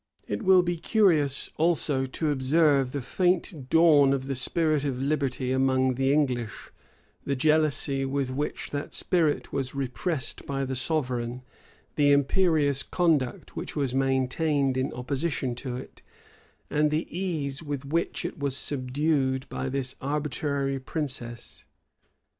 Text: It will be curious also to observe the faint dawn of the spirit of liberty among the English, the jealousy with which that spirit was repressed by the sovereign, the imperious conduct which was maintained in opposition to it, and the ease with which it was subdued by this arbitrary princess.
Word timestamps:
It 0.27 0.41
will 0.41 0.63
be 0.63 0.77
curious 0.77 1.51
also 1.57 2.07
to 2.07 2.31
observe 2.31 2.91
the 2.91 3.03
faint 3.03 3.69
dawn 3.69 4.13
of 4.13 4.25
the 4.25 4.33
spirit 4.33 4.83
of 4.83 4.99
liberty 4.99 5.51
among 5.51 5.93
the 5.93 6.11
English, 6.11 6.71
the 7.23 7.35
jealousy 7.35 8.03
with 8.03 8.31
which 8.31 8.71
that 8.71 8.95
spirit 8.95 9.53
was 9.53 9.75
repressed 9.75 10.43
by 10.47 10.65
the 10.65 10.75
sovereign, 10.75 11.43
the 11.97 12.11
imperious 12.11 12.81
conduct 12.81 13.55
which 13.55 13.75
was 13.75 13.93
maintained 13.93 14.75
in 14.75 14.91
opposition 14.93 15.53
to 15.57 15.77
it, 15.77 16.01
and 16.67 16.89
the 16.89 17.05
ease 17.15 17.61
with 17.61 17.85
which 17.85 18.25
it 18.25 18.39
was 18.39 18.57
subdued 18.57 19.47
by 19.49 19.69
this 19.69 19.95
arbitrary 20.01 20.79
princess. 20.79 21.65